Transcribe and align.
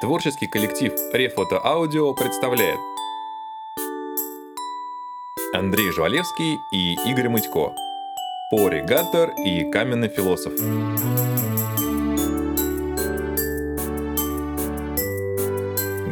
Творческий 0.00 0.46
коллектив 0.46 0.94
Рефото 1.12 1.60
Аудио 1.62 2.14
представляет. 2.14 2.80
Андрей 5.52 5.90
Жвалевский 5.92 6.58
и 6.72 6.94
Игорь 7.10 7.28
Мытько. 7.28 7.74
Поригатор 8.50 9.28
и 9.44 9.70
каменный 9.70 10.08
философ. 10.08 10.54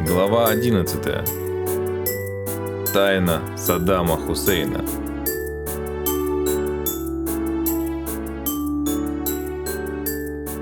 Глава 0.07 0.49
11 0.49 1.01
Тайна 2.93 3.41
Саддама 3.57 4.17
Хусейна. 4.17 4.85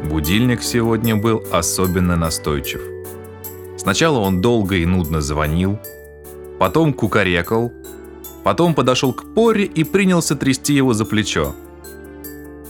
Будильник 0.06 0.64
сегодня 0.64 1.18
был 1.18 1.44
особенно 1.52 2.16
настойчив. 2.16 2.97
Сначала 3.88 4.20
он 4.20 4.41
долго 4.41 4.76
и 4.76 4.86
нудно 4.86 5.22
звонил, 5.22 5.80
потом 6.59 6.91
кукарекал, 6.91 7.72
потом 8.44 8.76
подошел 8.76 9.14
к 9.14 9.34
Поре 9.34 9.64
и 9.64 9.86
принялся 9.86 10.36
трясти 10.36 10.73
его 10.73 10.91
за 10.91 11.05
плечо. 11.05 11.55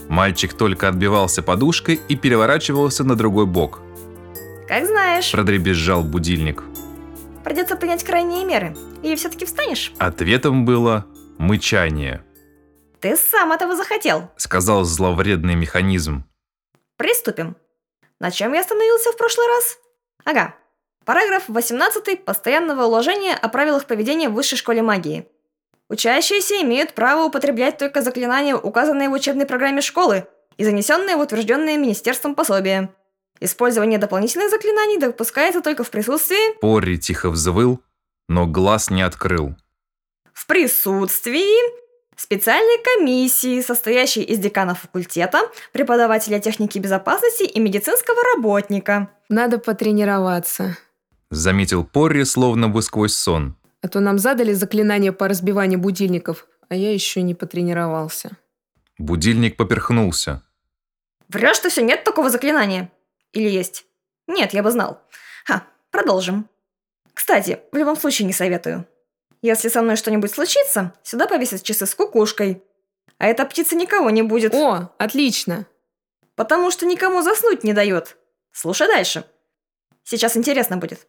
Мальчик 0.08 0.54
только 0.54 0.86
отбивался 0.86 1.42
подушкой 1.42 2.00
и 2.08 2.14
переворачивался 2.14 3.02
на 3.02 3.16
другой 3.16 3.46
бок. 3.46 3.80
Как 4.68 4.86
знаешь, 4.86 5.32
Продребезжал 5.32 6.04
будильник. 6.04 6.62
придется 7.42 7.74
принять 7.74 8.04
крайние 8.04 8.44
меры. 8.44 8.76
Или 9.02 9.16
все-таки 9.16 9.44
встанешь? 9.44 9.92
Ответом 9.98 10.64
было 10.64 11.04
мычание, 11.36 12.22
Ты 13.00 13.16
сам 13.16 13.50
этого 13.50 13.74
захотел. 13.74 14.30
сказал 14.36 14.84
зловредный 14.84 15.56
механизм. 15.56 16.22
Приступим. 16.96 17.56
На 18.20 18.30
чем 18.30 18.52
я 18.52 18.60
остановился 18.60 19.10
в 19.10 19.16
прошлый 19.16 19.48
раз? 19.48 19.78
Ага. 20.24 20.54
Параграф 21.08 21.44
18 21.48 22.22
постоянного 22.22 22.84
уложения 22.84 23.34
о 23.34 23.48
правилах 23.48 23.86
поведения 23.86 24.28
в 24.28 24.34
высшей 24.34 24.58
школе 24.58 24.82
магии. 24.82 25.26
Учащиеся 25.88 26.60
имеют 26.60 26.92
право 26.92 27.24
употреблять 27.24 27.78
только 27.78 28.02
заклинания, 28.02 28.54
указанные 28.54 29.08
в 29.08 29.14
учебной 29.14 29.46
программе 29.46 29.80
школы 29.80 30.26
и 30.58 30.64
занесенные 30.64 31.16
в 31.16 31.20
утвержденное 31.20 31.78
министерством 31.78 32.34
пособие. 32.34 32.90
Использование 33.40 33.98
дополнительных 33.98 34.50
заклинаний 34.50 34.98
допускается 34.98 35.62
только 35.62 35.82
в 35.82 35.90
присутствии... 35.90 36.58
Порри 36.60 36.98
тихо 36.98 37.30
взвыл, 37.30 37.80
но 38.28 38.46
глаз 38.46 38.90
не 38.90 39.00
открыл. 39.00 39.54
В 40.34 40.46
присутствии 40.46 41.48
специальной 42.16 42.84
комиссии, 42.84 43.62
состоящей 43.62 44.24
из 44.24 44.40
декана 44.40 44.74
факультета, 44.74 45.40
преподавателя 45.72 46.38
техники 46.38 46.78
безопасности 46.78 47.44
и 47.44 47.58
медицинского 47.60 48.22
работника. 48.34 49.08
Надо 49.30 49.56
потренироваться. 49.56 50.76
Заметил 51.30 51.84
Порри, 51.84 52.24
словно 52.24 52.68
бы 52.68 52.82
сквозь 52.82 53.14
сон. 53.14 53.56
А 53.82 53.88
то 53.88 54.00
нам 54.00 54.18
задали 54.18 54.52
заклинание 54.52 55.12
по 55.12 55.28
разбиванию 55.28 55.78
будильников, 55.78 56.46
а 56.68 56.74
я 56.74 56.92
еще 56.92 57.22
не 57.22 57.34
потренировался. 57.34 58.36
Будильник 58.98 59.56
поперхнулся. 59.56 60.42
Врешь, 61.28 61.56
что 61.56 61.68
все 61.68 61.82
нет 61.82 62.04
такого 62.04 62.30
заклинания? 62.30 62.90
Или 63.32 63.48
есть? 63.48 63.84
Нет, 64.26 64.54
я 64.54 64.62
бы 64.62 64.70
знал. 64.70 65.02
Ха, 65.44 65.64
продолжим. 65.90 66.48
Кстати, 67.14 67.60
в 67.72 67.76
любом 67.76 67.96
случае 67.96 68.26
не 68.26 68.32
советую. 68.32 68.86
Если 69.42 69.68
со 69.68 69.82
мной 69.82 69.96
что-нибудь 69.96 70.32
случится, 70.32 70.94
сюда 71.02 71.26
повесят 71.26 71.62
часы 71.62 71.86
с 71.86 71.94
кукушкой. 71.94 72.62
А 73.18 73.26
эта 73.26 73.44
птица 73.44 73.76
никого 73.76 74.10
не 74.10 74.22
будет. 74.22 74.54
О, 74.54 74.94
отлично. 74.98 75.66
Потому 76.34 76.70
что 76.70 76.86
никому 76.86 77.22
заснуть 77.22 77.64
не 77.64 77.72
дает. 77.72 78.16
Слушай 78.52 78.88
дальше. 78.88 79.24
Сейчас 80.02 80.36
интересно 80.36 80.78
будет. 80.78 81.06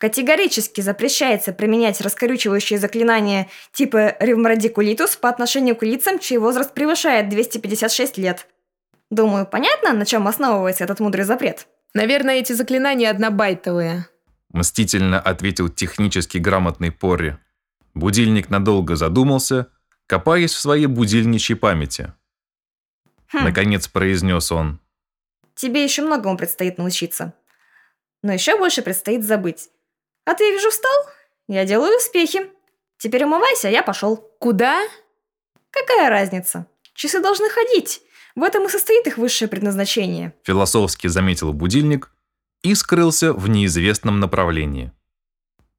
Категорически 0.00 0.80
запрещается 0.80 1.52
применять 1.52 2.00
раскорючивающие 2.00 2.78
заклинания 2.78 3.48
типа 3.74 4.16
ревмрадикулитус 4.18 5.16
по 5.16 5.28
отношению 5.28 5.76
к 5.76 5.82
лицам, 5.82 6.18
чей 6.18 6.38
возраст 6.38 6.72
превышает 6.72 7.28
256 7.28 8.16
лет. 8.16 8.46
Думаю, 9.10 9.44
понятно, 9.44 9.92
на 9.92 10.06
чем 10.06 10.26
основывается 10.26 10.84
этот 10.84 11.00
мудрый 11.00 11.24
запрет? 11.24 11.66
Наверное, 11.92 12.36
эти 12.36 12.54
заклинания 12.54 13.10
однобайтовые. 13.10 14.06
Мстительно 14.48 15.20
ответил 15.20 15.68
технически 15.68 16.38
грамотный 16.38 16.90
Порри. 16.90 17.36
Будильник 17.92 18.48
надолго 18.48 18.96
задумался, 18.96 19.66
копаясь 20.06 20.54
в 20.54 20.60
своей 20.60 20.86
будильничьей 20.86 21.58
памяти. 21.58 22.14
Хм, 23.32 23.44
Наконец 23.44 23.86
произнес 23.86 24.50
он. 24.50 24.80
тебе 25.54 25.84
еще 25.84 26.00
многому 26.00 26.38
предстоит 26.38 26.78
научиться. 26.78 27.34
Но 28.22 28.32
еще 28.32 28.56
больше 28.56 28.80
предстоит 28.80 29.24
забыть. 29.24 29.68
А 30.24 30.34
ты, 30.34 30.44
я 30.44 30.52
вижу, 30.52 30.70
встал? 30.70 31.06
Я 31.48 31.64
делаю 31.64 31.96
успехи. 31.96 32.50
Теперь 32.98 33.24
умывайся, 33.24 33.68
а 33.68 33.70
я 33.70 33.82
пошел. 33.82 34.16
Куда? 34.38 34.82
Какая 35.70 36.10
разница? 36.10 36.66
Часы 36.94 37.20
должны 37.20 37.48
ходить. 37.48 38.02
В 38.36 38.42
этом 38.42 38.66
и 38.66 38.68
состоит 38.68 39.06
их 39.06 39.18
высшее 39.18 39.48
предназначение. 39.48 40.34
Философски 40.44 41.06
заметил 41.08 41.52
будильник 41.52 42.12
и 42.62 42.74
скрылся 42.74 43.32
в 43.32 43.48
неизвестном 43.48 44.20
направлении. 44.20 44.92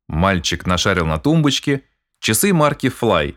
Мальчик 0.07 0.66
нашарил 0.66 1.06
на 1.06 1.19
тумбочке 1.19 1.84
часы 2.19 2.53
марки 2.53 2.88
Fly. 2.88 3.35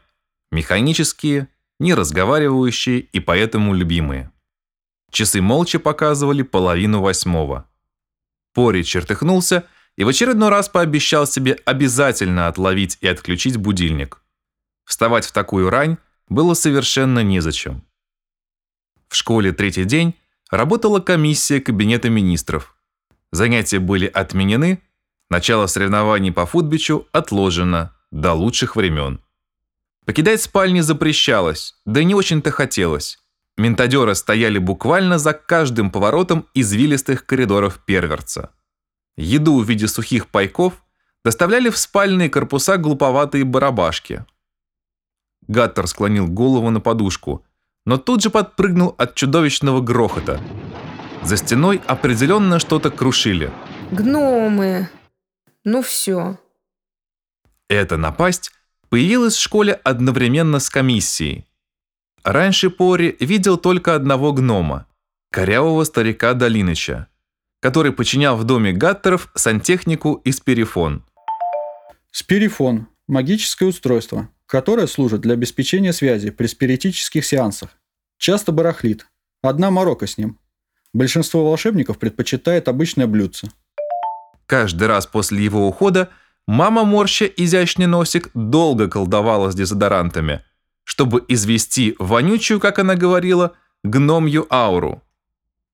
Механические, 0.51 1.49
не 1.79 1.95
разговаривающие 1.95 3.01
и 3.01 3.21
поэтому 3.21 3.75
любимые. 3.75 4.33
Часы 5.11 5.41
молча 5.41 5.79
показывали 5.79 6.43
половину 6.43 7.01
восьмого. 7.01 7.69
Пори 8.53 8.85
чертыхнулся 8.85 9.69
и 9.97 10.05
в 10.05 10.09
очередной 10.09 10.49
раз 10.49 10.69
пообещал 10.69 11.27
себе 11.27 11.59
обязательно 11.65 12.49
отловить 12.49 12.99
и 13.01 13.09
отключить 13.09 13.57
будильник. 13.57 14.21
Вставать 14.85 15.27
в 15.27 15.33
такую 15.33 15.71
рань 15.71 15.99
было 16.29 16.55
совершенно 16.55 17.23
незачем. 17.23 17.83
В 19.09 19.17
школе 19.17 19.53
третий 19.53 19.85
день 19.85 20.15
работала 20.51 21.01
комиссия 21.01 21.61
Кабинета 21.61 22.11
министров. 22.11 22.77
Занятия 23.31 23.79
были 23.79 24.07
отменены, 24.07 24.81
начало 25.31 25.67
соревнований 25.67 26.33
по 26.33 26.47
футбичу 26.47 27.07
отложено 27.13 27.95
до 28.11 28.33
лучших 28.33 28.77
времен. 28.77 29.21
Покидать 30.05 30.43
спальни 30.43 30.81
запрещалось, 30.81 31.75
да 31.85 32.01
и 32.01 32.05
не 32.05 32.15
очень-то 32.15 32.51
хотелось. 32.51 33.19
Ментадеры 33.57 34.15
стояли 34.15 34.59
буквально 34.59 35.19
за 35.19 35.33
каждым 35.33 35.91
поворотом 35.91 36.47
извилистых 36.55 37.25
коридоров 37.25 37.79
Перверца. 37.85 38.51
Еду 39.17 39.59
в 39.59 39.69
виде 39.69 39.89
сухих 39.89 40.29
пайков 40.29 40.85
доставляли 41.25 41.71
в 41.71 41.77
спальные 41.79 42.29
корпуса 42.29 42.77
глуповатые 42.77 43.45
барабашки. 43.45 44.25
Гаттер 45.47 45.87
склонил 45.87 46.27
голову 46.27 46.71
на 46.71 46.81
подушку, 46.81 47.45
но 47.87 47.99
тут 47.99 48.23
же 48.23 48.31
подпрыгнул 48.31 48.95
от 48.99 49.15
чудовищного 49.15 49.81
грохота. 49.81 50.41
За 51.23 51.37
стеной 51.37 51.81
определенно 51.87 52.59
что-то 52.59 52.91
крушили. 52.91 53.51
Гномы. 53.91 54.89
Ну 55.65 55.83
все. 55.83 56.39
Эта 57.69 57.97
напасть 57.97 58.53
появилась 58.89 59.35
в 59.35 59.41
школе 59.41 59.73
одновременно 59.85 60.59
с 60.61 60.69
комиссией. 60.69 61.47
Раньше 62.23 62.71
Пори 62.71 63.17
видел 63.21 63.59
только 63.59 63.95
одного 63.95 64.33
гнома, 64.33 64.87
корявого 65.31 65.85
старика 65.85 66.33
Долиныча, 66.35 67.09
который 67.65 67.93
подчинял 67.93 68.37
в 68.37 68.45
доме 68.45 68.75
Гаттеров 68.75 69.31
сантехнику 69.35 70.21
и 70.23 70.33
спирифон. 70.33 71.03
Спирифон– 72.11 72.89
магическое 73.09 73.65
устройство, 73.65 74.29
которое 74.45 74.87
служит 74.87 75.23
для 75.23 75.33
обеспечения 75.33 75.95
связи 75.95 76.29
при 76.29 76.47
спиритических 76.47 77.25
сеансах. 77.25 77.71
Часто 78.19 78.53
барахлит. 78.53 79.07
Одна 79.41 79.71
морока 79.71 80.07
с 80.07 80.19
ним. 80.19 80.39
Большинство 80.93 81.43
волшебников 81.43 81.99
предпочитает 81.99 82.69
обычное 82.69 83.07
блюдце. 83.07 83.49
Каждый 84.45 84.87
раз 84.87 85.07
после 85.07 85.43
его 85.43 85.67
ухода 85.67 86.11
мама 86.47 86.85
морща 86.85 87.25
изящный 87.25 87.87
носик 87.87 88.29
долго 88.35 88.89
колдовала 88.89 89.51
с 89.51 89.55
дезодорантами, 89.55 90.45
чтобы 90.85 91.25
извести 91.29 91.97
вонючую, 91.99 92.61
как 92.61 92.79
она 92.79 92.95
говорила, 92.95 93.55
гномью 93.83 94.47
ауру. 94.51 95.03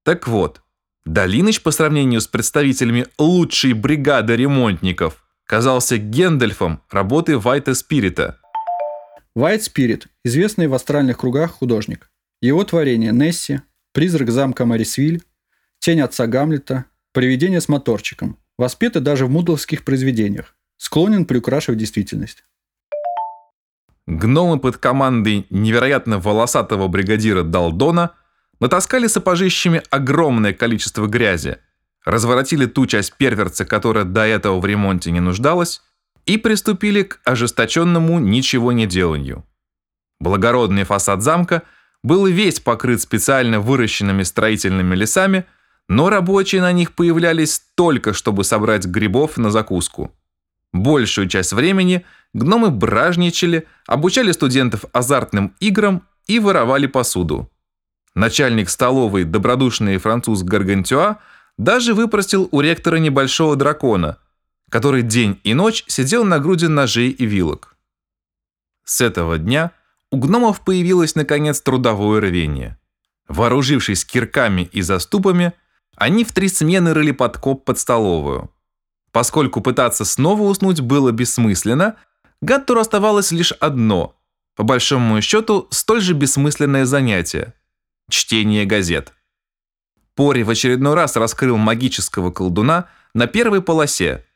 Так 0.04 0.28
вот, 0.28 0.62
Долиныч 1.10 1.62
по 1.62 1.72
сравнению 1.72 2.20
с 2.20 2.28
представителями 2.28 3.04
лучшей 3.18 3.72
бригады 3.72 4.36
ремонтников 4.36 5.24
казался 5.44 5.98
Гендальфом 5.98 6.82
работы 6.88 7.36
Вайта 7.36 7.74
Спирита. 7.74 8.38
White 9.36 9.58
Spirit– 9.58 10.04
известный 10.24 10.68
в 10.68 10.74
астральных 10.74 11.18
кругах 11.18 11.50
художник. 11.50 12.12
Его 12.40 12.62
творение 12.62 13.10
Несси, 13.10 13.62
Призрак 13.92 14.30
замка 14.30 14.66
Марисвиль, 14.66 15.24
Тень 15.80 16.00
отца 16.00 16.28
Гамлета, 16.28 16.84
Привидение 17.12 17.60
с 17.60 17.68
моторчиком 17.68 18.38
воспеты 18.56 19.00
даже 19.00 19.26
в 19.26 19.30
мудловских 19.30 19.84
произведениях. 19.84 20.54
Склонен 20.76 21.24
приукрашивать 21.24 21.80
действительность. 21.80 22.44
Гномы 24.06 24.60
под 24.60 24.76
командой 24.76 25.44
невероятно 25.50 26.20
волосатого 26.20 26.86
бригадира 26.86 27.42
Далдона 27.42 28.14
натаскали 28.60 29.06
сапожищами 29.06 29.82
огромное 29.90 30.52
количество 30.52 31.06
грязи, 31.06 31.58
разворотили 32.04 32.66
ту 32.66 32.86
часть 32.86 33.14
перверца, 33.14 33.64
которая 33.64 34.04
до 34.04 34.26
этого 34.26 34.60
в 34.60 34.66
ремонте 34.66 35.10
не 35.10 35.20
нуждалась, 35.20 35.82
и 36.26 36.36
приступили 36.36 37.02
к 37.02 37.20
ожесточенному 37.24 38.20
ничего 38.20 38.72
не 38.72 38.86
деланию. 38.86 39.44
Благородный 40.20 40.84
фасад 40.84 41.22
замка 41.22 41.62
был 42.02 42.26
весь 42.26 42.60
покрыт 42.60 43.00
специально 43.00 43.58
выращенными 43.58 44.22
строительными 44.22 44.94
лесами, 44.94 45.46
но 45.88 46.08
рабочие 46.08 46.60
на 46.60 46.72
них 46.72 46.94
появлялись 46.94 47.62
только, 47.74 48.12
чтобы 48.12 48.44
собрать 48.44 48.84
грибов 48.84 49.38
на 49.38 49.50
закуску. 49.50 50.14
Большую 50.72 51.28
часть 51.28 51.52
времени 51.52 52.04
гномы 52.32 52.70
бражничали, 52.70 53.66
обучали 53.86 54.30
студентов 54.32 54.84
азартным 54.92 55.54
играм 55.58 56.06
и 56.26 56.38
воровали 56.38 56.86
посуду. 56.86 57.50
Начальник 58.14 58.68
столовой, 58.70 59.24
добродушный 59.24 59.98
француз 59.98 60.42
Гаргантюа, 60.42 61.18
даже 61.56 61.94
выпросил 61.94 62.48
у 62.50 62.60
ректора 62.60 62.96
небольшого 62.96 63.54
дракона, 63.54 64.18
который 64.68 65.02
день 65.02 65.40
и 65.44 65.54
ночь 65.54 65.84
сидел 65.86 66.24
на 66.24 66.38
груди 66.38 66.66
ножей 66.66 67.10
и 67.10 67.24
вилок. 67.24 67.76
С 68.84 69.00
этого 69.00 69.38
дня 69.38 69.70
у 70.10 70.16
гномов 70.16 70.62
появилось 70.62 71.14
наконец 71.14 71.60
трудовое 71.60 72.20
рвение. 72.20 72.78
Вооружившись 73.28 74.04
кирками 74.04 74.68
и 74.72 74.82
заступами, 74.82 75.52
они 75.96 76.24
в 76.24 76.32
три 76.32 76.48
смены 76.48 76.94
рыли 76.94 77.12
подкоп 77.12 77.64
под 77.64 77.78
столовую. 77.78 78.50
Поскольку 79.12 79.60
пытаться 79.60 80.04
снова 80.04 80.42
уснуть 80.42 80.80
было 80.80 81.12
бессмысленно, 81.12 81.96
Гаттуру 82.40 82.80
оставалось 82.80 83.32
лишь 83.32 83.52
одно, 83.52 84.16
по 84.56 84.62
большому 84.64 85.20
счету, 85.20 85.68
столь 85.70 86.00
же 86.00 86.14
бессмысленное 86.14 86.86
занятие– 86.86 87.54
чтение 88.10 88.66
газет. 88.66 89.12
Пори 90.14 90.42
в 90.42 90.50
очередной 90.50 90.94
раз 90.94 91.16
раскрыл 91.16 91.56
магического 91.56 92.30
колдуна 92.30 92.88
на 93.14 93.26
первой 93.26 93.62
полосе. 93.62 94.26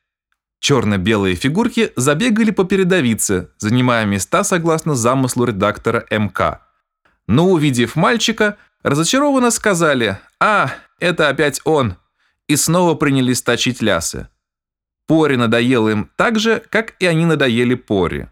Черно-белые 0.60 1.34
фигурки 1.34 1.92
забегали 1.96 2.50
по 2.50 2.64
передовице, 2.64 3.50
занимая 3.58 4.06
места 4.06 4.44
согласно 4.44 4.94
замыслу 4.94 5.44
редактора 5.44 6.06
МК. 6.10 6.62
Но 7.26 7.50
увидев 7.50 7.96
мальчика, 7.96 8.56
разочарованно 8.82 9.50
сказали 9.50 10.18
«А, 10.40 10.72
это 11.00 11.28
опять 11.28 11.60
он!» 11.64 11.96
и 12.48 12.56
снова 12.56 12.94
принялись 12.94 13.42
точить 13.42 13.82
лясы. 13.82 14.28
Пори 15.06 15.36
надоел 15.36 15.88
им 15.88 16.10
так 16.16 16.38
же, 16.38 16.62
как 16.70 16.94
и 16.98 17.06
они 17.06 17.26
надоели 17.26 17.74
Пори. 17.74 18.28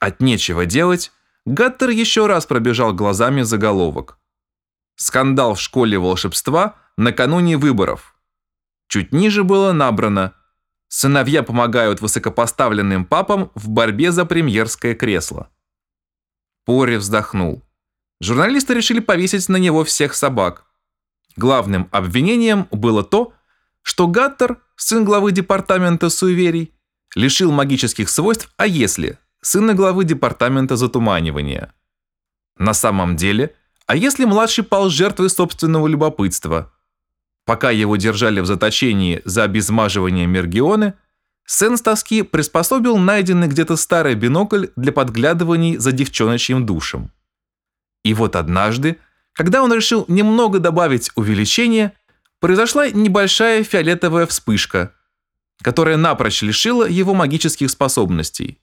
От 0.00 0.20
нечего 0.20 0.66
делать, 0.66 1.12
Гаттер 1.44 1.90
еще 1.90 2.26
раз 2.26 2.46
пробежал 2.46 2.92
глазами 2.92 3.42
заголовок. 3.42 4.15
Скандал 4.96 5.54
в 5.54 5.60
школе 5.60 5.98
волшебства 5.98 6.76
накануне 6.96 7.56
выборов. 7.56 8.16
Чуть 8.88 9.12
ниже 9.12 9.44
было 9.44 9.72
набрано 9.72 10.34
«Сыновья 10.88 11.42
помогают 11.42 12.00
высокопоставленным 12.00 13.04
папам 13.04 13.50
в 13.54 13.68
борьбе 13.68 14.12
за 14.12 14.24
премьерское 14.24 14.94
кресло». 14.94 15.50
Пори 16.64 16.96
вздохнул. 16.96 17.62
Журналисты 18.20 18.74
решили 18.74 19.00
повесить 19.00 19.48
на 19.48 19.56
него 19.56 19.84
всех 19.84 20.14
собак. 20.14 20.64
Главным 21.36 21.88
обвинением 21.92 22.66
было 22.70 23.04
то, 23.04 23.34
что 23.82 24.06
Гаттер, 24.06 24.58
сын 24.76 25.04
главы 25.04 25.32
департамента 25.32 26.08
суеверий, 26.08 26.72
лишил 27.14 27.52
магических 27.52 28.08
свойств 28.08 28.52
«а 28.56 28.66
если» 28.66 29.18
сына 29.42 29.74
главы 29.74 30.04
департамента 30.04 30.76
затуманивания. 30.76 31.72
На 32.58 32.74
самом 32.74 33.16
деле, 33.16 33.54
а 33.86 33.96
если 33.96 34.24
младший 34.24 34.64
пал 34.64 34.90
жертвой 34.90 35.30
собственного 35.30 35.86
любопытства? 35.86 36.72
Пока 37.44 37.70
его 37.70 37.96
держали 37.96 38.40
в 38.40 38.46
заточении 38.46 39.22
за 39.24 39.44
обезмаживание 39.44 40.26
Мергионы, 40.26 40.94
сын 41.44 41.76
с 41.76 41.80
тоски 41.80 42.22
приспособил 42.22 42.96
найденный 42.98 43.46
где-то 43.46 43.76
старый 43.76 44.16
бинокль 44.16 44.66
для 44.74 44.92
подглядываний 44.92 45.76
за 45.76 45.92
девчоночьим 45.92 46.66
душем. 46.66 47.12
И 48.02 48.14
вот 48.14 48.34
однажды, 48.34 48.98
когда 49.32 49.62
он 49.62 49.72
решил 49.72 50.04
немного 50.08 50.58
добавить 50.58 51.10
увеличение, 51.14 51.92
произошла 52.40 52.88
небольшая 52.88 53.62
фиолетовая 53.62 54.26
вспышка, 54.26 54.92
которая 55.62 55.96
напрочь 55.96 56.42
лишила 56.42 56.88
его 56.88 57.14
магических 57.14 57.70
способностей. 57.70 58.58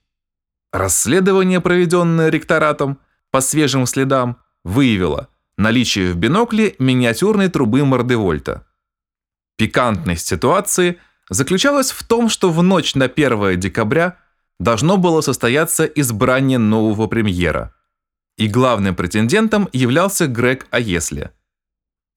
Расследование, 0.72 1.60
проведенное 1.60 2.28
ректоратом 2.28 2.98
по 3.30 3.40
свежим 3.40 3.86
следам, 3.86 4.43
выявило 4.64 5.28
наличие 5.56 6.12
в 6.12 6.16
бинокле 6.16 6.74
миниатюрной 6.78 7.48
трубы 7.48 7.84
Мордевольта. 7.84 8.66
Пикантность 9.56 10.26
ситуации 10.26 10.98
заключалась 11.30 11.92
в 11.92 12.02
том, 12.02 12.28
что 12.28 12.50
в 12.50 12.62
ночь 12.62 12.94
на 12.94 13.04
1 13.04 13.60
декабря 13.60 14.18
должно 14.58 14.96
было 14.96 15.20
состояться 15.20 15.84
избрание 15.84 16.58
нового 16.58 17.06
премьера. 17.06 17.74
И 18.36 18.48
главным 18.48 18.96
претендентом 18.96 19.68
являлся 19.72 20.26
Грег 20.26 20.66
Аесли. 20.70 21.30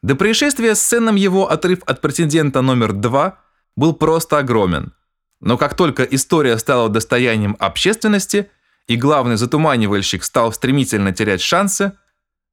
До 0.02 0.16
происшествия 0.16 0.74
с 0.74 0.82
сценом 0.82 1.16
его 1.16 1.50
отрыв 1.50 1.80
от 1.86 2.02
претендента 2.02 2.62
номер 2.62 2.94
два 2.94 3.40
был 3.76 3.94
просто 3.94 4.40
огромен. 4.40 4.94
Но 5.40 5.58
как 5.58 5.76
только 5.76 6.04
история 6.04 6.58
стала 6.58 6.90
достоянием 6.90 7.56
общественности 7.60 8.50
и 8.88 8.96
главный 8.96 9.38
затуманивальщик 9.38 10.24
стал 10.24 10.52
стремительно 10.54 11.14
терять 11.14 11.42
шансы, 11.42 11.94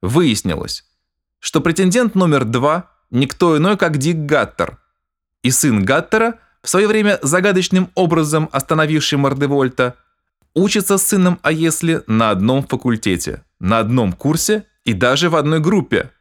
выяснилось, 0.01 0.85
что 1.39 1.61
претендент 1.61 2.15
номер 2.15 2.45
два 2.45 2.91
никто 3.11 3.57
иной, 3.57 3.77
как 3.77 3.97
Дик 3.97 4.17
Гаттер. 4.17 4.79
И 5.43 5.51
сын 5.51 5.83
Гаттера, 5.83 6.39
в 6.63 6.69
свое 6.69 6.87
время 6.87 7.19
загадочным 7.21 7.91
образом 7.93 8.49
остановивший 8.51 9.19
Мордевольта, 9.19 9.95
учится 10.55 10.97
с 10.97 11.05
сыном 11.05 11.39
А 11.43 11.51
на 12.07 12.31
одном 12.31 12.63
факультете, 12.63 13.43
на 13.59 13.79
одном 13.79 14.13
курсе 14.13 14.65
и 14.83 14.93
даже 14.93 15.29
в 15.29 15.35
одной 15.35 15.59
группе. 15.59 16.11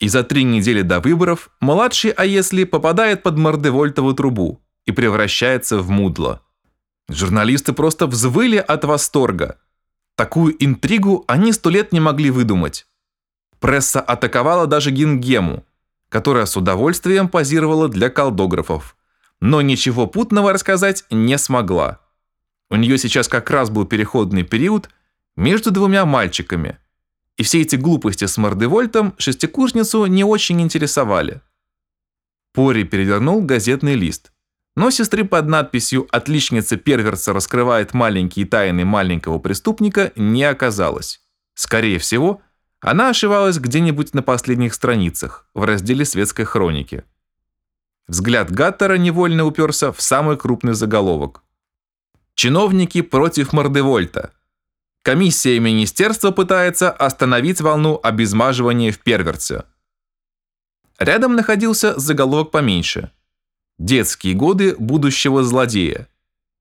И 0.00 0.08
за 0.08 0.24
три 0.24 0.44
недели 0.44 0.82
до 0.82 1.00
выборов 1.00 1.50
младший 1.60 2.10
А 2.10 2.24
попадает 2.66 3.22
под 3.22 3.36
Мордевольтову 3.38 4.14
трубу 4.14 4.60
и 4.86 4.92
превращается 4.92 5.78
в 5.78 5.90
мудло. 5.90 6.42
Журналисты 7.08 7.72
просто 7.72 8.06
взвыли 8.06 8.56
от 8.56 8.84
восторга. 8.84 9.58
Такую 10.16 10.56
интригу 10.64 11.24
они 11.28 11.52
сто 11.52 11.70
лет 11.70 11.92
не 11.92 12.00
могли 12.00 12.30
выдумать. 12.30 12.87
Пресса 13.60 14.00
атаковала 14.00 14.66
даже 14.66 14.90
Гингему, 14.90 15.64
которая 16.08 16.46
с 16.46 16.56
удовольствием 16.56 17.28
позировала 17.28 17.88
для 17.88 18.10
колдографов, 18.10 18.96
но 19.40 19.60
ничего 19.60 20.06
путного 20.06 20.52
рассказать 20.52 21.04
не 21.10 21.38
смогла. 21.38 22.00
У 22.70 22.76
нее 22.76 22.98
сейчас 22.98 23.28
как 23.28 23.50
раз 23.50 23.70
был 23.70 23.84
переходный 23.84 24.42
период 24.42 24.88
между 25.36 25.70
двумя 25.70 26.04
мальчиками, 26.04 26.78
и 27.36 27.42
все 27.42 27.62
эти 27.62 27.76
глупости 27.76 28.24
с 28.26 28.36
Мордевольтом 28.36 29.14
шестикурсницу 29.18 30.06
не 30.06 30.24
очень 30.24 30.60
интересовали. 30.60 31.40
Пори 32.52 32.84
перевернул 32.84 33.42
газетный 33.42 33.94
лист– 33.94 34.32
но 34.78 34.92
сестры 34.92 35.24
под 35.24 35.48
надписью 35.48 36.06
«Отличница 36.12 36.76
перверса 36.76 37.32
раскрывает 37.32 37.94
маленькие 37.94 38.46
тайны 38.46 38.84
маленького 38.84 39.40
преступника» 39.40 40.12
не 40.14 40.44
оказалось. 40.44 41.20
Скорее 41.54 41.98
всего, 41.98 42.42
она 42.80 43.10
ошивалась 43.10 43.58
где-нибудь 43.58 44.14
на 44.14 44.22
последних 44.22 44.74
страницах, 44.74 45.46
в 45.54 45.64
разделе 45.64 46.04
светской 46.04 46.44
хроники. 46.44 47.04
Взгляд 48.06 48.50
Гаттера 48.50 48.96
невольно 48.96 49.44
уперся 49.44 49.92
в 49.92 50.00
самый 50.00 50.36
крупный 50.36 50.74
заголовок. 50.74 51.42
«Чиновники 52.34 53.02
против 53.02 53.52
Мордевольта. 53.52 54.32
Комиссия 55.02 55.58
министерства 55.58 56.30
пытается 56.30 56.90
остановить 56.90 57.60
волну 57.60 57.98
обезмаживания 58.02 58.92
в 58.92 58.98
перверсе». 58.98 59.64
Рядом 60.98 61.36
находился 61.36 61.98
заголовок 61.98 62.50
поменьше– 62.50 63.10
Детские 63.78 64.34
годы 64.34 64.74
будущего 64.76 65.44
злодея. 65.44 66.08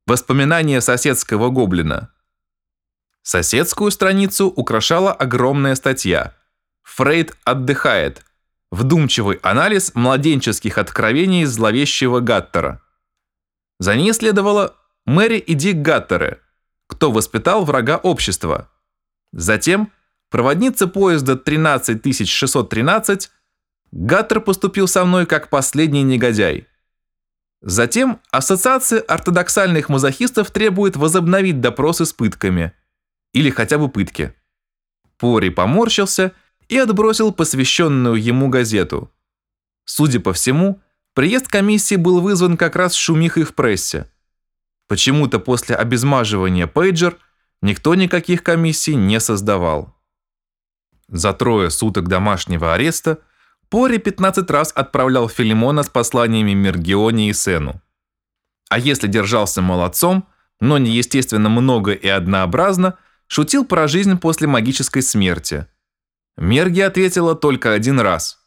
Воспоминания 0.06 0.82
соседского 0.82 1.50
гоблина. 1.50 2.12
Соседскую 3.30 3.92
страницу 3.92 4.48
украшала 4.48 5.12
огромная 5.12 5.76
статья. 5.76 6.34
Фрейд 6.84 7.36
отдыхает. 7.44 8.24
Вдумчивый 8.72 9.38
анализ 9.44 9.94
младенческих 9.96 10.78
откровений 10.78 11.44
зловещего 11.44 12.22
Гаттера. 12.22 12.82
За 13.80 13.98
ней 13.98 14.14
следовало 14.14 14.78
Мэри 15.06 15.40
и 15.40 15.56
Дик 15.56 15.82
Гаттеры, 15.82 16.40
кто 16.88 17.12
воспитал 17.12 17.66
врага 17.66 17.98
общества. 17.98 18.70
Затем 19.34 19.92
проводница 20.30 20.88
поезда 20.88 21.36
13613 21.36 23.30
Гаттер 23.92 24.40
поступил 24.40 24.88
со 24.88 25.04
мной 25.04 25.26
как 25.26 25.50
последний 25.50 26.04
негодяй. 26.04 26.66
Затем 27.60 28.22
Ассоциация 28.32 29.02
ортодоксальных 29.02 29.90
мазохистов 29.90 30.50
требует 30.50 30.96
возобновить 30.96 31.60
допросы 31.60 32.06
с 32.06 32.14
пытками. 32.14 32.72
Или 33.34 33.50
хотя 33.50 33.78
бы 33.78 33.90
пытки. 33.90 34.34
Пори 35.18 35.50
поморщился 35.50 36.34
и 36.70 36.78
отбросил 36.78 37.32
посвященную 37.32 38.16
ему 38.16 38.50
газету. 38.50 39.12
Судя 39.86 40.20
по 40.20 40.34
всему, 40.34 40.82
приезд 41.14 41.48
комиссии 41.48 41.96
был 41.96 42.22
вызван 42.22 42.58
как 42.58 42.76
раз 42.76 42.94
шумихой 42.94 43.44
в 43.44 43.56
прессе. 43.56 44.12
Почему-то 44.88 45.40
после 45.40 45.76
обезмаживания 45.76 46.68
пейджер 46.68 47.18
никто 47.62 47.96
никаких 47.96 48.44
комиссий 48.44 48.96
не 48.96 49.20
создавал. 49.20 49.96
За 51.08 51.34
трое 51.34 51.70
суток 51.70 52.08
домашнего 52.08 52.74
ареста 52.74 53.20
Пори 53.70 53.98
15 53.98 54.50
раз 54.50 54.72
отправлял 54.74 55.28
Филимона 55.28 55.84
с 55.84 55.90
посланиями 55.90 56.54
Мергионе 56.54 57.30
и 57.30 57.34
Сену. 57.34 57.82
А 58.70 58.80
если 58.80 59.08
держался 59.08 59.62
молодцом, 59.62 60.28
но 60.60 60.78
неестественно 60.78 61.50
много 61.50 61.92
и 61.92 62.08
однообразно, 62.08 62.98
шутил 63.28 63.66
про 63.66 63.88
жизнь 63.88 64.18
после 64.18 64.48
магической 64.48 65.02
смерти. 65.02 65.68
Мерги 66.38 66.82
ответила 66.82 67.36
только 67.36 67.74
один 67.74 68.00
раз, 68.00 68.40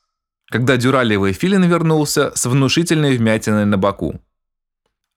когда 0.46 0.76
дюралевый 0.76 1.32
филин 1.32 1.64
вернулся 1.64 2.32
с 2.34 2.46
внушительной 2.46 3.16
вмятиной 3.16 3.64
на 3.64 3.78
боку. 3.78 4.20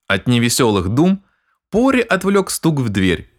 От 0.08 0.28
невеселых 0.28 0.90
дум 0.90 1.24
Пори 1.70 2.02
отвлек 2.02 2.52
стук 2.52 2.80
в 2.82 2.90
дверь. 2.90 3.32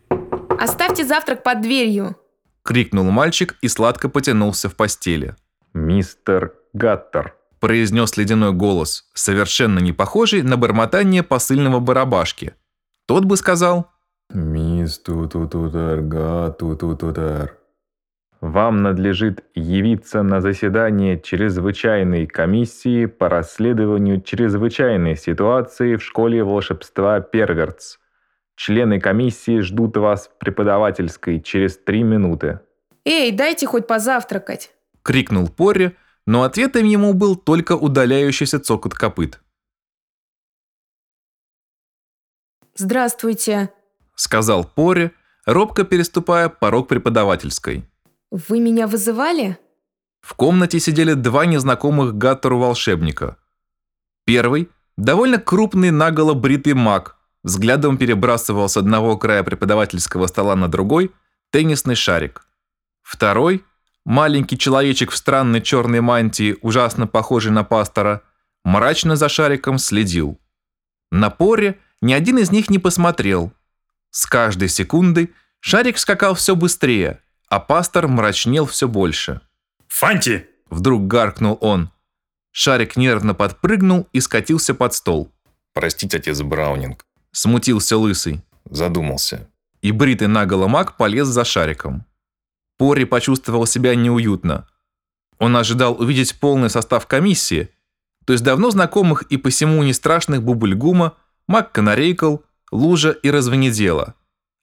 Оставьте 0.59 1.05
завтрак 1.05 1.45
под 1.45 1.61
дверью. 1.61 2.17
Крикнул 2.63 3.09
мальчик 3.11 3.57
и 3.61 3.69
сладко 3.69 4.09
потянулся 4.09 4.69
в 4.69 4.75
постели. 4.75 5.37
«Мистер 5.73 6.55
Гаттер», 6.73 7.37
произнес 7.65 8.19
ледяной 8.19 8.53
голос, 8.53 9.09
совершенно 9.15 9.79
не 9.79 9.93
похожий 9.93 10.43
на 10.43 10.59
бормотание 10.59 11.23
посыльного 11.23 11.81
барабашки. 11.81 12.53
Тот 13.07 13.25
бы 13.25 13.39
сказал 13.39 13.91
«Мисс 14.35 14.99
Тутутутар 14.99 16.01
Гатутутутар». 16.01 17.57
Вам 18.41 18.83
надлежит 18.83 19.45
явиться 19.55 20.23
на 20.23 20.41
заседание 20.41 21.19
чрезвычайной 21.19 22.27
комиссии 22.27 23.07
по 23.07 23.29
расследованию 23.29 24.21
чрезвычайной 24.21 25.17
ситуации 25.17 25.97
в 25.97 26.03
школе 26.03 26.45
волшебства 26.45 27.21
Первертс. 27.21 27.99
Члены 28.57 29.01
комиссии 29.01 29.61
ждут 29.61 29.97
вас 29.97 30.29
в 30.29 30.37
преподавательской 30.39 31.41
через 31.41 31.79
три 31.79 32.03
минуты. 32.03 32.61
Эй, 33.05 33.33
дайте 33.33 33.67
хоть 33.67 33.87
позавтракать. 33.87 34.75
Крикнул 35.03 35.49
Порри, 35.49 35.97
но 36.27 36.43
ответом 36.43 36.85
ему 36.85 37.15
был 37.15 37.37
только 37.37 37.77
удаляющийся 37.77 38.59
цокот 38.59 38.95
копыт. 38.95 39.41
Здравствуйте. 42.75 43.71
Сказал 44.15 44.65
Порри, 44.65 45.11
робко 45.47 45.85
переступая 45.85 46.49
порог 46.49 46.89
преподавательской. 46.89 47.85
Вы 48.31 48.61
меня 48.61 48.87
вызывали? 48.87 49.59
В 50.21 50.35
комнате 50.35 50.81
сидели 50.81 51.15
два 51.15 51.47
незнакомых 51.47 52.17
Гаттеру 52.17 52.59
волшебника. 52.59 53.37
Первый– 54.25 54.71
довольно 54.97 55.39
крупный 55.39 55.91
наголо 55.91 56.35
бритый 56.35 56.75
маг, 56.75 57.19
взглядом 57.43 57.99
перебрасывал 57.99 58.69
с 58.69 58.77
одного 58.77 59.19
края 59.19 59.43
преподавательского 59.43 60.27
стола 60.29 60.57
на 60.57 60.69
другой 60.69 61.13
теннисный 61.51 61.95
шарик. 61.95 62.47
Второй– 63.03 63.65
маленький 64.05 64.57
человечек 64.57 65.11
в 65.11 65.17
странной 65.17 65.61
черной 65.61 66.01
мантии, 66.01 66.57
ужасно 66.63 67.07
похожий 67.07 67.53
на 67.53 67.65
пастора, 67.65 68.23
мрачно 68.65 69.17
за 69.17 69.29
шариком 69.29 69.79
следил. 69.79 70.41
На 71.11 71.31
поре 71.31 71.79
ни 72.01 72.13
один 72.13 72.39
из 72.39 72.51
них 72.51 72.71
не 72.71 72.79
посмотрел. 72.79 73.53
С 74.15 74.27
каждой 74.27 74.69
секундой 74.69 75.33
шарик 75.61 75.99
скакал 75.99 76.35
все 76.35 76.55
быстрее– 76.57 77.21
а 77.55 77.61
пастор 77.61 78.09
мрачнел 78.09 78.67
все 78.67 78.89
больше. 78.89 79.41
«Фанти!»– 79.87 80.49
вдруг 80.71 81.07
гаркнул 81.07 81.57
он. 81.61 81.91
Шарик 82.51 82.97
нервно 82.97 83.33
подпрыгнул 83.33 84.09
и 84.13 84.21
скатился 84.21 84.75
под 84.75 84.93
стол. 84.93 85.33
«Простите, 85.73 86.17
отец 86.17 86.43
Браунинг». 86.43 87.07
Смутился 87.31 87.97
лысый. 87.97 88.43
Задумался. 88.69 89.49
И 89.83 89.93
бритый 89.93 90.27
наголо 90.27 90.67
маг 90.67 90.97
полез 90.97 91.29
за 91.29 91.45
шариком. 91.45 92.05
Пори 92.77 93.05
почувствовал 93.05 93.67
себя 93.67 93.95
неуютно. 93.95 94.67
Он 95.39 95.57
ожидал 95.57 96.01
увидеть 96.01 96.41
полный 96.41 96.71
состав 96.71 97.07
комиссии, 97.07 97.69
то 98.25 98.33
есть 98.33 98.45
давно 98.45 98.71
знакомых 98.71 99.23
и 99.23 99.37
посему 99.37 99.83
не 99.85 99.93
страшных 99.93 100.43
Бубльгума, 100.43 101.17
Мак 101.47 101.71
Канарейкл, 101.71 102.39
Лужа 102.73 103.11
и 103.11 103.31
Развенедела. 103.31 104.15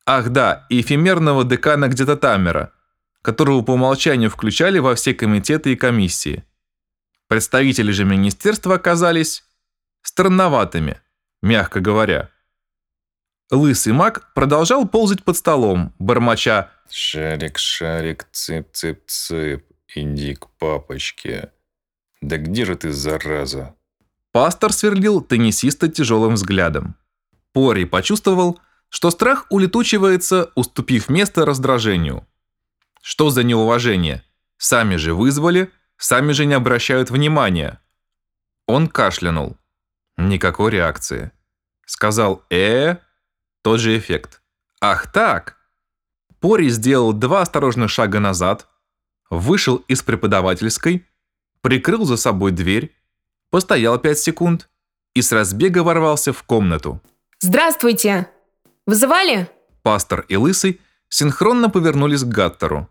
Ах 0.06 0.30
да, 0.30 0.66
и 0.70 0.82
эфемерного 0.82 1.44
декана 1.44 1.88
где-то 1.88 2.18
Тамера– 2.18 2.74
которого 3.22 3.62
по 3.62 3.72
умолчанию 3.72 4.30
включали 4.30 4.80
во 4.80 4.96
все 4.96 5.14
комитеты 5.14 5.74
и 5.74 5.76
комиссии. 5.76 6.44
Представители 7.28 7.92
же 7.92 8.04
министерства 8.04 8.76
оказались 8.76 9.44
странноватыми, 10.02 11.00
мягко 11.42 11.80
говоря. 11.80 12.30
Лысый 13.52 13.94
маг 13.94 14.34
продолжал 14.34 14.88
ползать 14.88 15.24
под 15.24 15.38
столом, 15.38 15.94
бормоча 16.00 16.72
«Шарик, 16.90 17.58
шарик, 17.58 18.28
цып-цып-цып, 18.32 19.64
иди 19.96 20.36
к 20.36 20.48
папочке. 20.58 21.52
Да 22.22 22.38
где 22.38 22.66
же 22.66 22.76
ты, 22.76 22.92
зараза?» 22.92 23.76
Пастор 24.32 24.74
сверлил 24.74 25.22
теннисиста 25.22 25.90
тяжелым 25.90 26.36
взглядом. 26.36 26.96
Пори 27.54 27.86
почувствовал, 27.86 28.60
что 28.90 29.12
страх 29.12 29.46
улетучивается, 29.50 30.52
уступив 30.56 31.10
место 31.10 31.46
раздражению– 31.46 32.28
что 33.02 33.32
за 33.32 33.44
неуважение? 33.44 34.24
Сами 34.58 34.96
же 34.96 35.16
вызвали, 35.16 35.72
сами 35.98 36.34
же 36.34 36.46
не 36.46 36.54
обращают 36.54 37.10
внимания. 37.10 37.82
Он 38.68 38.88
кашлянул. 38.88 39.58
Никакой 40.18 40.72
реакции. 40.72 41.32
Сказал 41.86 42.44
э, 42.52 42.98
тот 43.64 43.80
же 43.80 43.98
эффект. 43.98 44.42
Ах 44.80 45.12
так! 45.12 45.58
Пори 46.40 46.70
сделал 46.70 47.12
два 47.14 47.42
осторожных 47.42 47.90
шага 47.90 48.20
назад, 48.20 48.68
вышел 49.30 49.78
из 49.88 50.02
преподавательской, 50.04 51.06
прикрыл 51.62 52.06
за 52.06 52.18
собой 52.18 52.52
дверь, 52.52 52.96
постоял 53.50 54.00
пять 54.00 54.20
секунд 54.20 54.70
и 55.14 55.22
с 55.22 55.32
разбега 55.32 55.80
ворвался 55.80 56.34
в 56.34 56.44
комнату. 56.44 57.02
«Здравствуйте! 57.44 58.30
Вызывали?» 58.86 59.50
Пастор 59.82 60.26
и 60.30 60.36
Лысый 60.36 60.80
синхронно 61.10 61.72
повернулись 61.72 62.24
к 62.24 62.28
Гаттеру. 62.28 62.88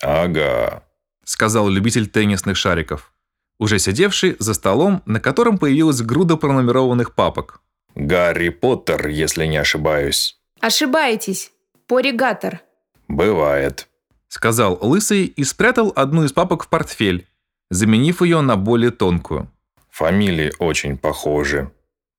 «Ага»,— 0.00 0.84
сказал 1.24 1.68
любитель 1.68 2.06
теннисных 2.06 2.56
шариков, 2.56 3.12
уже 3.58 3.80
сидевший 3.80 4.36
за 4.38 4.54
столом, 4.54 5.02
на 5.06 5.18
котором 5.18 5.58
появилась 5.58 6.02
груда 6.02 6.36
пронумерованных 6.36 7.16
папок. 7.16 7.62
«Гарри 7.96 8.50
Поттер, 8.50 9.08
если 9.08 9.44
не 9.46 9.56
ошибаюсь». 9.56 10.40
«Ошибаетесь. 10.60 11.50
Поригатор». 11.88 12.60
«Бывает»,— 13.08 13.88
сказал 14.28 14.78
Лысый 14.80 15.24
и 15.24 15.42
спрятал 15.42 15.92
одну 15.96 16.22
из 16.22 16.32
папок 16.32 16.62
в 16.62 16.68
портфель, 16.68 17.26
заменив 17.70 18.22
ее 18.22 18.40
на 18.40 18.54
более 18.54 18.92
тонкую. 18.92 19.50
«Фамилии 19.90 20.52
очень 20.60 20.96
похожи. 20.96 21.72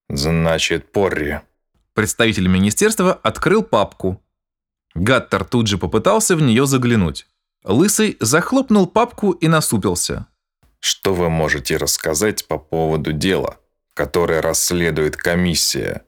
Значит, 0.09 0.91
Порри». 0.91 1.39
Представитель 1.93 2.47
министерства 2.47 3.13
открыл 3.13 3.63
папку. 3.63 4.21
Гаттер 4.95 5.43
тут 5.43 5.67
же 5.67 5.77
попытался 5.77 6.35
в 6.35 6.41
нее 6.41 6.65
заглянуть. 6.65 7.27
Лысый 7.63 8.17
захлопнул 8.19 8.87
папку 8.87 9.31
и 9.31 9.47
насупился. 9.47 10.27
«Что 10.79 11.13
вы 11.13 11.29
можете 11.29 11.77
рассказать 11.77 12.47
по 12.47 12.57
поводу 12.57 13.13
дела, 13.13 13.57
которое 13.93 14.41
расследует 14.41 15.15
комиссия?» 15.15 16.05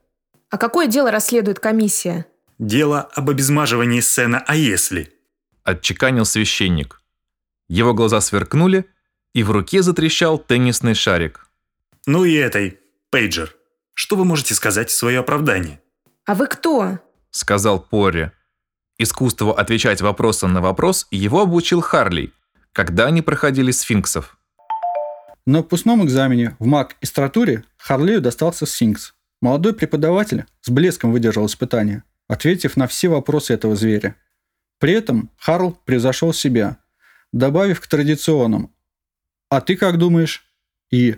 А 0.50 0.58
какое 0.58 0.86
дело 0.86 1.10
расследует 1.10 1.58
комиссия? 1.58 2.26
Дело 2.58 3.00
об 3.00 3.30
обезмаживании 3.30 4.00
сцена 4.00 4.42
«А 4.46 4.54
если?» 4.54 5.12
Отчеканил 5.64 6.24
священник. 6.24 7.00
Его 7.68 7.94
глаза 7.94 8.20
сверкнули, 8.20 8.84
и 9.32 9.42
в 9.42 9.50
руке 9.50 9.82
затрещал 9.82 10.38
теннисный 10.38 10.94
шарик. 10.94 11.48
Ну 12.06 12.24
и 12.24 12.34
этой, 12.34 12.78
Пейджер. 13.10 13.56
Что 13.94 14.16
вы 14.16 14.24
можете 14.24 14.54
сказать 14.54 14.90
в 14.90 14.94
свое 14.94 15.20
оправдание? 15.20 15.80
А 16.26 16.34
вы 16.34 16.48
кто? 16.48 16.98
Сказал 17.30 17.80
Порри. 17.80 18.32
Искусству 18.98 19.50
отвечать 19.50 20.00
вопросом 20.00 20.52
на 20.52 20.60
вопрос 20.60 21.06
его 21.10 21.42
обучил 21.42 21.80
Харли, 21.80 22.32
когда 22.72 23.06
они 23.06 23.22
проходили 23.22 23.70
сфинксов. 23.70 24.36
На 25.46 25.58
выпускном 25.58 26.04
экзамене 26.04 26.56
в 26.58 26.66
маг-истратуре 26.66 27.64
Харлею 27.76 28.20
достался 28.20 28.66
сфинкс. 28.66 29.14
Молодой 29.40 29.74
преподаватель 29.74 30.46
с 30.62 30.70
блеском 30.70 31.12
выдержал 31.12 31.46
испытание, 31.46 32.02
ответив 32.28 32.76
на 32.76 32.86
все 32.86 33.08
вопросы 33.08 33.52
этого 33.52 33.76
зверя. 33.76 34.16
При 34.78 34.92
этом 34.92 35.30
Харл 35.38 35.78
превзошел 35.84 36.32
себя, 36.32 36.78
добавив 37.32 37.80
к 37.80 37.86
традиционным 37.86 38.74
«А 39.50 39.60
ты 39.60 39.76
как 39.76 39.98
думаешь?» 39.98 40.46
и 40.90 41.16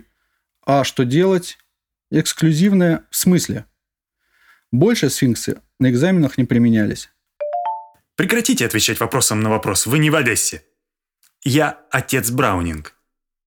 «А 0.65 0.83
что 0.83 1.05
делать?» 1.05 1.57
Эксклюзивное 2.11 3.03
в 3.09 3.15
смысле. 3.15 3.65
Больше 4.71 5.09
сфинксы 5.09 5.61
на 5.79 5.89
экзаменах 5.89 6.37
не 6.37 6.43
применялись. 6.45 7.09
Прекратите 8.15 8.65
отвечать 8.65 8.99
вопросом 8.99 9.41
на 9.41 9.49
вопрос, 9.49 9.85
вы 9.85 9.99
не 9.99 10.09
в 10.09 10.15
Одессе. 10.15 10.63
Я 11.43 11.79
отец 11.91 12.31
Браунинг. 12.31 12.93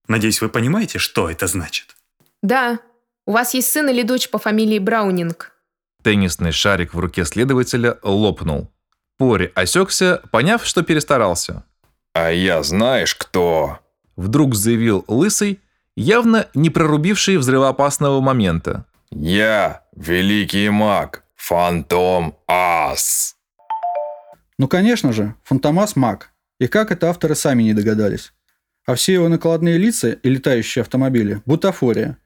Надеюсь, 0.07 0.41
вы 0.41 0.49
понимаете, 0.49 0.97
что 0.97 1.29
это 1.29 1.47
значит? 1.47 1.95
Да, 2.41 2.79
У 3.27 3.33
вас 3.33 3.53
есть 3.53 3.71
сын 3.71 3.87
или 3.89 4.01
дочь 4.01 4.29
по 4.29 4.39
фамилии 4.39 4.79
Браунинг? 4.79 5.51
Теннисный 6.03 6.51
шарик 6.51 6.93
в 6.93 6.99
руке 6.99 7.23
следователя 7.25 7.99
лопнул. 8.01 8.71
Пори 9.17 9.51
осекся, 9.53 10.21
поняв, 10.31 10.65
что 10.65 10.81
перестарался. 10.81 11.63
А 12.13 12.31
я 12.31 12.63
знаешь 12.63 13.13
кто? 13.15 13.79
Вдруг 14.15 14.55
заявил 14.55 15.05
Лысый, 15.07 15.59
явно 15.95 16.47
не 16.53 16.69
прорубивший 16.69 17.37
взрывоопасного 17.37 18.21
момента. 18.21 18.85
Я 19.11 19.83
великий 19.95 20.69
маг, 20.69 21.23
Фантом 21.35 22.35
Ас. 22.47 23.35
Ну, 24.57 24.67
конечно 24.67 25.11
же, 25.11 25.35
Фантомас 25.43 25.95
маг. 25.95 26.31
И 26.59 26.67
как 26.67 26.91
это 26.91 27.09
авторы 27.09 27.35
сами 27.35 27.63
не 27.63 27.73
догадались. 27.73 28.33
А 28.85 28.95
все 28.95 29.13
его 29.13 29.27
накладные 29.27 29.77
лица 29.77 30.09
и 30.11 30.29
летающие 30.29 30.81
автомобили– 30.81 31.41
бутафория, 31.45 32.17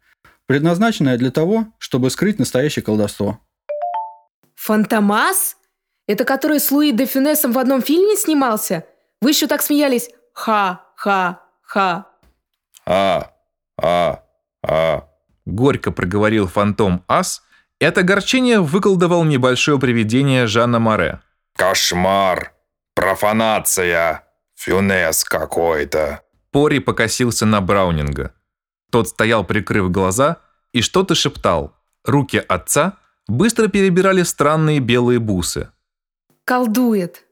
предназначенная 0.46 1.18
для 1.18 1.32
того, 1.32 1.68
чтобы 1.78 2.10
скрыть 2.10 2.40
настоящее 2.40 2.84
колдовство. 2.84 3.40
Фантомас? 4.56 5.58
Это 6.08 6.24
который 6.24 6.60
с 6.60 6.72
Луи 6.72 6.92
де 6.92 7.06
Фюнесом 7.06 7.52
в 7.52 7.58
одном 7.60 7.82
фильме 7.82 8.16
снимался? 8.16 8.86
Вы 9.22 9.32
еще 9.32 9.48
так 9.48 9.62
смеялись. 9.62 10.10
Ха-ха-ха. 10.34 12.08
А, 12.86 13.32
а, 13.82 14.24
а. 14.64 15.08
Горько 15.46 15.92
проговорил 15.92 16.48
фантом 16.48 17.04
Ас, 17.08 17.44
и 17.80 17.86
от 17.86 17.98
огорчения 17.98 18.60
выколдовал 18.60 19.24
небольшое 19.24 19.80
привидение 19.80 20.48
Жанна 20.48 20.80
Море. 20.80 21.22
Кошмар. 21.56 22.54
Профанация. 22.96 24.24
Фюнес 24.56 25.24
какой-то. 25.24 26.22
Пори 26.52 26.80
покосился 26.80 27.46
на 27.46 27.62
Браунинга. 27.62 28.34
Тот 28.92 29.10
стоял, 29.10 29.44
прикрыв 29.44 29.92
глаза, 29.92 30.38
и 30.72 30.82
что-то 30.82 31.14
шептал. 31.16 31.76
Руки 32.06 32.38
отца 32.38 32.98
быстро 33.28 33.68
перебирали 33.68 34.24
странные 34.24 34.80
белые 34.80 35.20
бусы. 35.20 35.70
Колдует. 36.46 37.26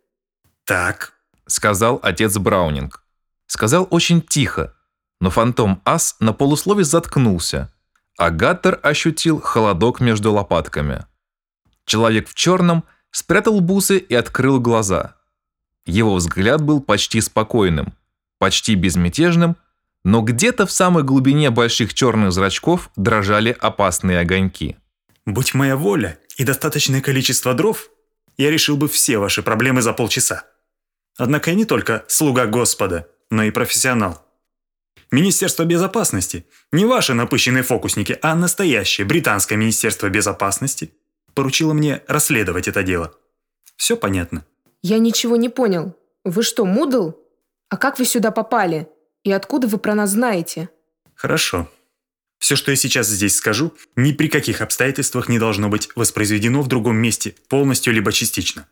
Так, 0.66 1.14
Сказал 1.46 2.00
отец 2.02 2.38
Браунинг. 2.38 3.04
Сказал 3.48 3.88
очень 3.92 4.22
тихо, 4.22 4.76
но 5.24 5.30
фантом 5.30 5.82
Ас 5.86 6.18
на 6.20 6.34
полуслове 6.34 6.84
заткнулся, 6.84 7.72
а 8.18 8.30
Гаттер 8.30 8.82
ощутил 8.84 9.39
холодок 9.39 10.01
между 10.01 10.34
лопатками. 10.34 11.06
Человек 11.86 12.27
в 12.27 12.34
черном 12.34 12.84
спрятал 13.10 13.62
бусы 13.62 14.00
и 14.00 14.13
открыл 14.15 14.60
глаза. 14.60 15.15
Его 15.86 16.15
взгляд 16.15 16.62
был 16.62 16.82
почти 16.82 17.22
спокойным, 17.22 17.94
почти 18.38 18.75
безмятежным, 18.75 19.56
но 20.03 20.20
где-то 20.20 20.65
в 20.65 20.74
самой 20.74 21.03
глубине 21.03 21.51
больших 21.51 21.94
черных 21.94 22.34
зрачков 22.34 22.89
дрожали 22.98 23.56
опасные 23.58 24.20
огоньки. 24.20 24.75
будь 25.25 25.53
моя 25.53 25.77
воля 25.77 26.20
и 26.36 26.44
достаточное 26.44 27.00
количество 27.00 27.53
дров, 27.53 27.88
я 28.36 28.51
решил 28.51 28.75
бы 28.75 28.89
все 28.89 29.20
ваши 29.20 29.42
проблемы 29.42 29.82
за 29.82 29.94
полчаса. 29.94 30.44
Однако 31.18 31.51
я 31.51 31.56
не 31.56 31.63
только 31.63 32.03
слуга 32.10 32.46
Господа, 32.46 33.08
но 33.30 33.44
и 33.44 33.51
профессионал. 33.51 34.23
Министерство 35.12 35.64
безопасности, 35.64 36.46
не 36.72 36.86
ваши 36.86 37.14
напыщенные 37.14 37.64
фокусники, 37.64 38.18
а 38.22 38.36
настоящее 38.36 39.06
британское 39.06 39.58
Министерство 39.58 40.10
безопасности, 40.10 40.92
поручило 41.34 41.74
мне 41.74 42.02
расследовать 42.08 42.67
это 42.67 42.84
дело. 42.84 43.13
Все 43.76 43.96
понятно. 43.96 44.46
Я 44.82 45.00
ничего 45.00 45.36
не 45.36 45.50
понял. 45.50 45.96
Вы 46.24 46.44
что, 46.44 46.65
Мудл? 46.65 47.13
А 47.70 47.78
как 47.78 48.00
вы 48.00 48.06
сюда 48.06 48.32
попали? 48.32 48.88
И 49.24 49.32
откуда 49.32 49.67
вы 49.67 49.78
про 49.78 49.96
нас 49.96 50.12
знаете? 50.12 50.70
Хорошо. 51.15 51.70
Все, 52.39 52.56
что 52.56 52.72
я 52.72 52.76
сейчас 52.76 53.08
здесь 53.08 53.36
скажу, 53.36 53.74
ни 53.96 54.12
при 54.12 54.28
каких 54.28 54.62
обстоятельствах 54.62 55.30
не 55.30 55.39
должно 55.39 55.70
быть 55.70 55.89
воспроизведено 55.96 56.62
в 56.62 56.67
другом 56.67 56.98
месте, 56.98 57.36
полностью 57.48 57.94
либо 57.94 58.12
частично. 58.12 58.67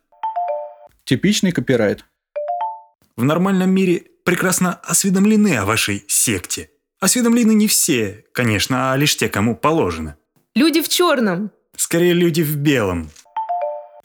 Типичный 1.05 1.51
копирайт. 1.51 2.03
В 3.15 3.23
нормальном 3.23 3.69
мире 3.69 4.05
прекрасно 4.23 4.73
осведомлены 4.83 5.57
о 5.57 5.65
вашей 5.65 6.03
секте. 6.07 6.69
Осведомлены 6.99 7.53
не 7.53 7.67
все, 7.67 8.25
конечно, 8.33 8.93
а 8.93 8.97
лишь 8.97 9.17
те, 9.17 9.27
кому 9.27 9.55
положено. 9.55 10.15
Люди 10.55 10.81
в 10.81 10.89
черном. 10.89 11.51
Скорее, 11.75 12.13
люди 12.13 12.41
в 12.41 12.57
белом. 12.57 13.09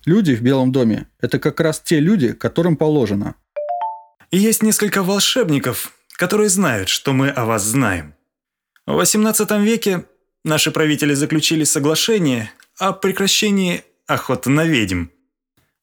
Люди 0.05 0.37
в 0.37 0.40
Белом 0.40 0.71
доме– 0.71 1.09
это 1.21 1.40
как 1.40 1.59
раз 1.59 1.81
те 1.81 1.99
люди, 1.99 2.33
которым 2.33 2.77
положено. 2.77 3.35
И 4.31 4.38
есть 4.38 4.62
несколько 4.62 5.03
волшебников, 5.03 5.92
которые 6.12 6.49
знают, 6.49 6.88
что 6.88 7.12
мы 7.12 7.29
о 7.29 7.45
вас 7.45 7.64
знаем. 7.64 8.14
В 8.87 9.01
XVIII 9.01 9.62
веке 9.62 10.05
наши 10.45 10.71
правители 10.71 11.12
заключили 11.14 11.64
соглашение 11.64 12.53
о 12.79 12.92
прекращении 12.92 13.83
охоты 14.07 14.49
на 14.51 14.64
ведьм 14.64 15.07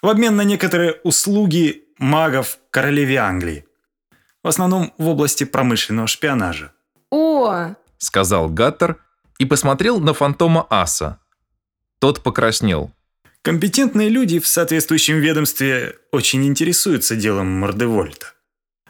в 0.03 0.09
обмен 0.09 0.35
на 0.35 0.43
некоторые 0.43 0.99
услуги 1.03 1.82
магов 1.97 2.59
королеве 2.69 3.17
Англии. 3.17 3.65
В 4.43 4.47
основном 4.47 4.93
в 4.97 5.07
области 5.07 5.43
промышленного 5.43 6.07
шпионажа. 6.07 6.71
О, 7.09 7.75
Сказал 7.97 8.49
Гаттер 8.49 8.97
и 9.39 9.45
посмотрел 9.45 9.99
на 9.99 10.13
фантома 10.13 10.67
Аса. 10.69 11.19
Тот 11.99 12.21
покраснел. 12.21 12.91
Компетентные 13.41 14.09
люди 14.09 14.39
в 14.39 14.47
соответствующем 14.47 15.19
ведомстве 15.19 15.95
очень 16.11 16.45
интересуются 16.45 17.15
делом 17.15 17.47
Мордевольта. 17.47 18.33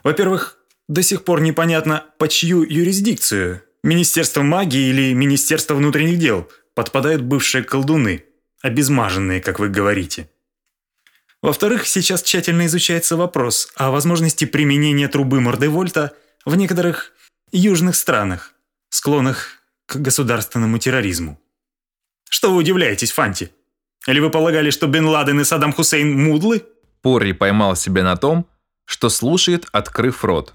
Во-первых, 0.02 0.58
до 0.88 1.02
сих 1.02 1.24
пор 1.24 1.40
непонятно, 1.40 2.04
по 2.18 2.28
чью 2.28 2.62
юрисдикцию 2.62 3.62
Министерство 3.82 4.42
магии 4.42 4.88
или 4.88 5.12
Министерство 5.12 5.74
внутренних 5.74 6.18
дел 6.18 6.48
подпадают 6.74 7.22
бывшие 7.22 7.64
колдуны, 7.64 8.24
обезмаженные, 8.62 9.40
как 9.40 9.58
вы 9.58 9.68
говорите. 9.68 10.30
Во-вторых, 11.44 11.86
сейчас 11.86 12.22
тщательно 12.22 12.64
изучается 12.64 13.18
вопрос 13.18 13.68
о 13.76 13.90
возможности 13.90 14.46
применения 14.46 15.08
трубы 15.08 15.42
Мордевольта 15.42 16.14
в 16.46 16.56
некоторых 16.56 17.12
южных 17.52 17.96
странах, 17.96 18.54
склонных 18.88 19.58
к 19.84 19.96
государственному 19.96 20.78
терроризму. 20.78 21.38
Что 22.30 22.50
вы 22.50 22.56
удивляетесь, 22.56 23.12
Фанти? 23.12 23.50
Или 24.06 24.20
вы 24.20 24.30
полагали, 24.30 24.70
что 24.70 24.86
Бен 24.86 25.04
Ладен 25.04 25.38
и 25.38 25.44
Саддам 25.44 25.74
Хусейн 25.74 26.18
мудлы? 26.18 26.64
Пори 27.02 27.34
поймал 27.34 27.76
себя 27.76 28.04
на 28.04 28.16
том, 28.16 28.48
что 28.86 29.10
слушает, 29.10 29.66
открыв 29.70 30.24
рот. 30.24 30.54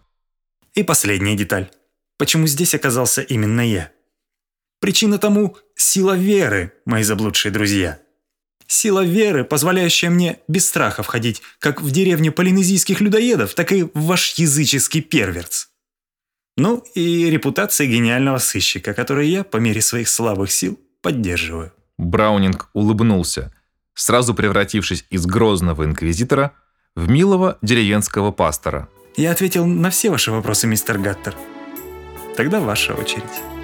И 0.74 0.82
последняя 0.82 1.36
деталь. 1.36 1.70
Почему 2.18 2.48
здесь 2.48 2.74
оказался 2.74 3.22
именно 3.22 3.62
я? 3.62 3.92
Причина 4.80 5.20
тому– 5.20 5.56
сила 5.76 6.18
веры, 6.18 6.74
мои 6.86 7.04
заблудшие 7.04 7.52
друзья. 7.52 8.00
Сила 8.72 9.04
веры, 9.04 9.46
позволяющая 9.46 10.12
мне 10.12 10.38
без 10.48 10.68
страха 10.68 11.02
входить 11.02 11.42
как 11.58 11.82
в 11.82 11.90
деревню 11.90 12.32
полинезийских 12.32 13.02
людоедов, 13.02 13.56
так 13.56 13.72
и 13.72 13.82
в 13.82 13.90
ваш 13.96 14.36
языческий 14.36 15.02
перверц. 15.02 15.70
Ну 16.56 16.84
и 16.94 17.32
репутация 17.32 17.88
гениального 17.88 18.38
сыщика, 18.38 18.94
которую 18.94 19.28
я, 19.28 19.44
по 19.44 19.58
мере 19.58 19.82
своих 19.82 20.08
слабых 20.08 20.52
сил, 20.52 20.80
поддерживаю. 21.02 21.74
Браунинг 21.98 22.70
улыбнулся, 22.74 23.52
сразу 23.96 24.36
превратившись 24.36 25.04
из 25.10 25.26
грозного 25.26 25.86
инквизитора 25.86 26.52
в 26.96 27.10
милого 27.10 27.58
деревенского 27.64 28.32
пастора. 28.32 28.88
Я 29.18 29.32
ответил 29.32 29.66
на 29.66 29.90
все 29.90 30.12
ваши 30.12 30.32
вопросы, 30.32 30.68
мистер 30.68 31.00
Гаттер. 31.00 31.34
Тогда 32.38 32.60
ваша 32.60 32.94
очередь. 32.94 33.59